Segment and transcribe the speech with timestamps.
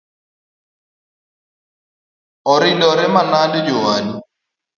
[2.53, 4.15] Oridore manade jowadu?